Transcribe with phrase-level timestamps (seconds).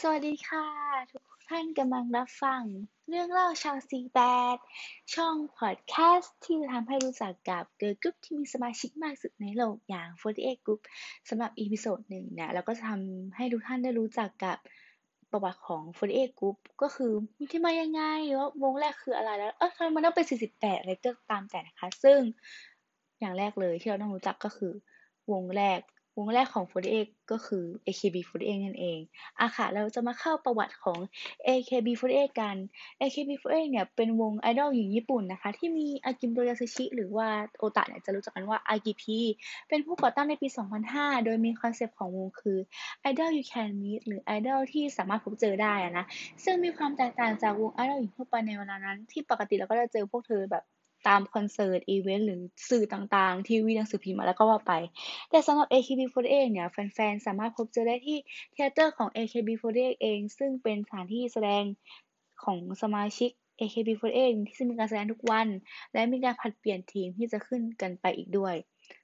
[0.00, 0.66] สวัสดีค่ะ
[1.10, 2.62] ทุกท่านกำลังรับฟัง
[3.08, 4.18] เรื่องเล่าชาวซีแบ
[4.56, 4.58] ด
[5.14, 10.80] ช่องพอดแคสต์ที่จะทำให้รู้จักกับ girl group ที่มีสมาชิกมากสุดในโลกอย่าง 48 Group
[11.28, 14.56] สำหรับ episode หนึ่งเนี่ยเราก็จะทำให้ทุกท่านได้รู้จักกับ
[15.30, 18.02] ประวัติของ 48 Group ก็คือมีที่มายังไง
[18.38, 22.18] ว่าวงแรกคืออะไรแล้วเออทำไมมันต้องเป็น 48 อะไรก็ตามแต่นะคะ ซึ่ง
[23.20, 24.72] อย่างแรกเลยที่เราต้องรู้จักก็คือ
[25.32, 25.80] วงแรก
[26.18, 26.64] วงแรกของ
[26.98, 28.98] 48 ก็คือ AKB48 นั่นเอง
[29.40, 30.98] อะค่ะ เราจะมาเข้าประวัติของ
[31.48, 32.56] AKB48 กัน
[33.00, 39.18] AKB48 เนี่ย เป็นวงไอดอลหญิงญี่ปุ่นนะคะ ที่มีอากิโมโตะ ยาซูชิ หรือว่าโอตะเนี่ย จะรู้จักกันว่าอากิพี
[39.68, 40.48] เป็นผู้ก่อตั้งในปี
[40.86, 42.58] 2005 โดยมี concept ของวงคือ
[43.10, 46.04] Idol You Can Meet หรือ Idol ที่สามารถพบเจอได้นะ
[46.44, 50.64] ซึ่งมีความแตกต่างจากวงไอดอลหญิงทั่วไปในเวลานั้น ที่ปกติเราก็จะเจอพวกเธอแบบ
[51.08, 54.72] ตามคอนเสิร์ตอีเวนต์หรือสื่อต่างๆ ทีวีหนังสือพิมพ์แล้วก็ว่าไป
[55.30, 58.18] แต่สำหรับ AKB48 เนี่ยแฟนๆ สามารถพบเจอได้ที่
[58.52, 61.64] theater ของ AKB48 เอง ซึ่งเป็นสถานที่แสดง
[62.44, 65.48] ของสมาชิก AKB48 ที่จะมีการแสดงทุกวัน
[65.92, 68.54] และมีการผลัดเปลี่ยนทีมที่จะขึ้นกันไปอีกด้วย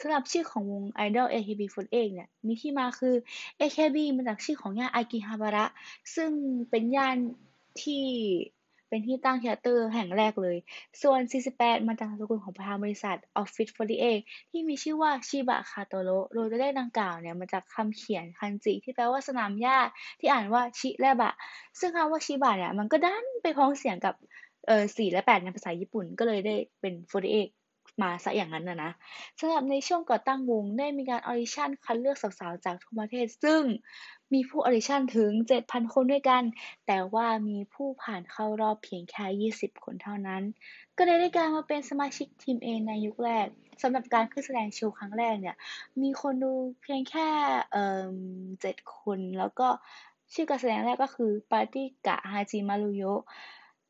[0.00, 3.14] สำหรับชื่อของวงไอดอล AKB48 เนี่ยมีที่มาคือ
[3.60, 5.66] AKB มาจากชื่อของย่านอากิฮาบาระ
[6.14, 6.30] ซึ่ง
[6.70, 7.16] เป็นย่าน
[7.82, 8.04] ที่
[8.94, 10.56] เป็นที่ตั้ง theater แห่งแรกเลย
[11.02, 11.20] ส่วน
[11.54, 13.72] 48 มาจากสกุลของประธานบริษัท Office
[14.10, 19.78] 48 ที่มีชื่อว่าชิบะ โคทาโร่โดยตัวเลขดังกล่าวเนี่ยมาจากคำเขียนคันจิที่แปลว่าสนามหญ้า
[20.20, 21.32] ที่อ่านว่าชิและบะ
[21.80, 24.14] ซึ่งคำว่าชิบะเนี่ยมันก็ดันไปพ้องเสียงกับ
[24.66, 27.63] เอ่อ4และ8ในภาษาญี่ปุ่นก็เลยได้เป็น48
[28.02, 28.92] มาซะอย่างนั้นนะนะ
[29.38, 33.62] สำหรับในช่วงก่อตั้งวงได้มีการ audition คัดเลือกสาวๆจากทั่วประเทศ ซึ่ง
[34.32, 35.30] มีผู้ audition ถึง
[35.62, 36.42] 7,000 คนด้วยกัน
[36.86, 40.42] แต่ว่ามีผู้ผ่านเข้ารอบเพียงแค่ 20 คนเท่านั้น
[40.98, 43.46] ก็เลยได้กลายมาเป็นสมาชิกทีม A ในยุคแรก
[43.82, 45.56] สำหรับการขึ้นแสดงโชว์ครั้งแรกเนี่ย
[46.02, 47.28] มีคนดูเพียงแค่
[47.72, 48.14] เอ่อ
[48.62, 49.68] 7คน แล้วก็
[50.34, 53.04] ชื่อการแสดงแรกก็คือปาร์ตี้กะฮาจิมารุโย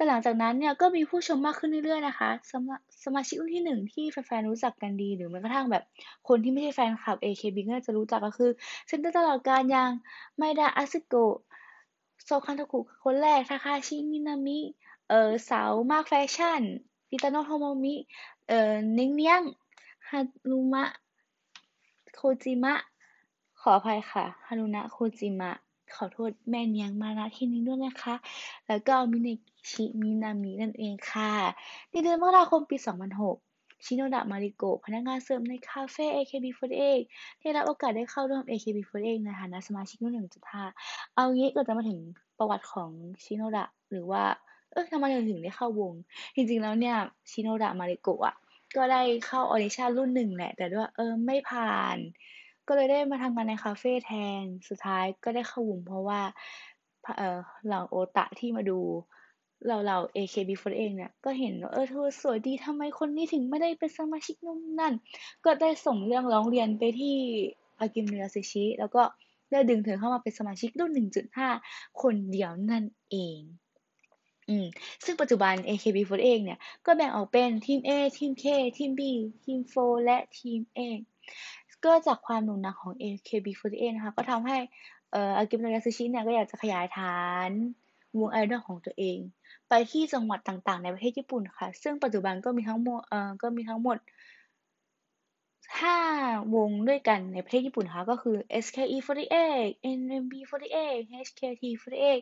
[0.00, 2.74] แต่หลังจากนั้นเนี่ยก็มีผู้ชมมากขึ้นเรื่อยๆนะคะ สมา
[3.04, 5.84] สมาชิกรุ่นที่หนึ่งที่แฟนๆรู้จักกันดี หรือแม้กระทั่งแบบ
[6.28, 8.50] คนที่ไม่ใช่แฟนคลับ AKB ก็จะรู้จักก็คือ
[8.88, 9.90] center ตลอดการอย่าง
[10.36, 11.34] ไมดาอาซึโกะ
[12.24, 14.58] โซคันโทคุคนแรกทาคาฮาชิมินามิ
[15.08, 16.60] เอ่อสาวมากแฟชั่น
[17.08, 17.94] อิตาโนะ โทโมมิ
[18.48, 19.42] เอ่อเนียงเนียง
[20.08, 20.84] ฮารุมะ
[22.14, 22.74] โคจิมะ
[23.60, 25.52] ขออภัยค่ะฮารุนะโคจิมะ
[25.96, 28.14] ขอโทษแม่เนียงมาณที่นี้ด้วยนะคะ
[28.68, 29.28] แล้วก็มิเนงิ
[29.70, 31.32] ชิมินามินั่นเองค่ะ
[31.90, 32.76] ในเดือนมกราคมปี
[33.30, 37.00] 2006ชิโนดะมาริโกะพนักงานเสิร์ฟในคาเฟ่ AKB48
[37.40, 40.14] ได้รับโอกาสได้เข้าร่วม AKB48 ในฐานะสมาชิกรุ่น
[40.62, 41.98] 1.5เอางี้ก็จะมาถึง
[42.38, 42.90] ประวัติของ
[43.24, 44.24] ชิโนดะหรือว่า
[44.72, 45.92] เออทำไมถึงได้เข้าวง
[46.34, 46.96] จริงๆแล้วเนี่ย
[47.30, 48.36] ชิโนดะมาริโกะอะ
[48.76, 51.96] ก็ได้เข้า audition รุ่นหนึ่งแหละ แต่ว่าเออไม่ผ่าน
[52.72, 56.20] ก็เลยได้มาทำงานในคาเฟ่แทน สุดท้ายก็ได้เข้าวงเพราะว่า
[57.18, 58.78] เออเหล่าโอตะที่มาดู
[59.66, 64.94] เราเรา AKB48 เนี่ยก็เห็นว่าเออเธอสวยดีทำไมคนนี้ถึงไม่ได้เป็นสมาชิกนู่นนั่น
[65.44, 67.16] ก็ได้ส่งเรื่องร้องเรียนไปที่
[67.78, 69.02] อากิมิยาซิชิ แล้วก็
[69.50, 70.90] ได้ดึงเธอเข้ามาเป็นสมาชิกรุ่น
[71.46, 73.40] 1.5 คนเดียวนั่นเอง
[74.48, 74.66] อืม
[75.04, 78.44] ซึ่งปัจจุบัน AKB48 เนี่ย ก็แบ่งออกเป็นทีม A ทีม K
[78.78, 79.02] ทีม B
[79.44, 80.80] ทีม 4 และทีม A
[81.84, 84.58] ก็จากความหนุนหนักของ AKB48 นะคะ ก็ทำให้
[85.12, 87.50] เอ่ออากิมโนยาซึชิเนี่ย ก็อยากจะขยายฐาน
[88.18, 89.18] วงไอดอลของตัวเอง
[89.68, 93.98] ไปที่จังหวัดต่างๆ ในประเทศญี่ปุ่นค่ะ ซึ่งปัจจุบันก็มีทั้งหมดเอ่อก็มีทั้งหมด
[95.78, 99.34] 5 วงด้วยกันในประเทศญี่ปุ่นคะก็คือ SKE48
[99.98, 100.96] NMB48
[101.26, 102.18] HKT48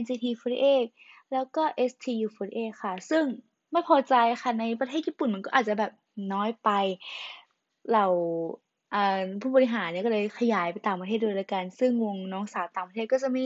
[0.00, 0.86] NCT48
[1.32, 3.24] แล้วก็ STU48 ค่ะ ซึ่ง
[3.72, 5.92] ไม่พอใจค่ะในประเทศญี่ปุ่นมันก็อาจจะแบบ
[6.32, 6.68] น้อยไป
[7.92, 8.04] เรา
[9.40, 13.44] ผู้บริหารเนี่ยก็เลยขยายไปต่างประเทศด้วยละกัน ซึ่งวงน้องสาวต่างประเทศก็จะมี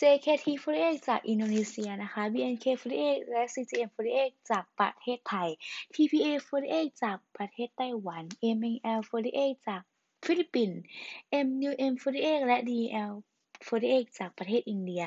[0.00, 5.48] JKT48 จากอินโดนีเซียนะคะ BNK48 และ CGM48 จากประเทศไทย
[5.94, 8.22] TPA48 จากประเทศไต้หวัน
[8.56, 9.82] MNL48 จาก
[10.24, 10.78] ฟิลิปปินส์
[11.46, 15.02] MUM48 และ DL48 จากประเทศอินเดีย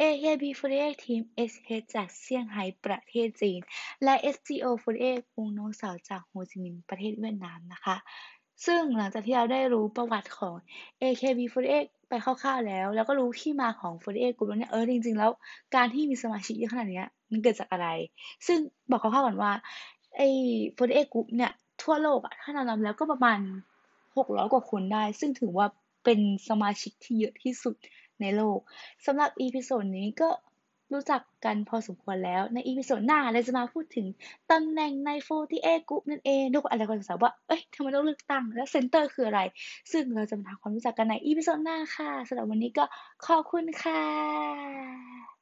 [0.00, 1.20] AKB48 ทีม
[1.50, 3.60] SH จากเซี่ยงไฮ้ประเทศจีน
[4.04, 7.96] และ SGO48 วงน้องสาวจากโฮจิมินห์ประเทศเวียดนามนะคะ
[8.66, 10.54] ซึ่งหลังจากที่เราได้รู้ประวัติของ
[11.02, 15.30] AKB48 ไปคร่าวๆแล้ว แล้วก็รู้ที่มาของ 48 Group แล้วเนี่ยเออจริงๆ แล้ว
[15.74, 17.02] การที่มีสมาชิกเยอะขนาดนี้
[17.32, 17.88] มันเกิดจากอะไร
[18.46, 18.58] ซึ่ง
[18.90, 19.52] บอกคร่าวๆก่อนว่า
[20.16, 20.28] ไอ้
[20.76, 21.52] 48 Group เนี่ย
[21.82, 23.38] ทั่วโลกอะถ้านำแล้วก็ประมาณ
[24.16, 25.66] 600 กว่าคนได้ ซึ่งถือว่า
[26.04, 27.76] เป็นสมาชิกที่เยอะที่สุด
[28.20, 28.58] ในโลก
[29.06, 30.28] สำหรับ episode นี้ก็
[30.92, 34.06] รู้จักกันพอสมควรแล้วใน episode หน้าเราจะมาพูดถึง
[34.50, 35.10] ตำแหน่งใน
[35.50, 39.40] 48 Group นั่นเองทุกคนอาจจะสงสัยว่า เอ้ยทำไมต้องเลือกตั้ง และ center คืออะไร
[39.92, 42.84] ซึ่งเราจะมาทำความรู้จักกันใน episode หน้าค่ะสำหรับวันนี้ก็
[43.26, 45.33] ขอบคุณค่ะ